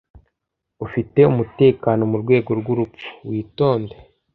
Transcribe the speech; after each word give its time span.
Ufite 0.85 1.19
umutekano 1.31 2.01
mu 2.11 2.17
rwego 2.23 2.49
rw'urupfu?- 2.59 3.09
witonde 3.29 3.95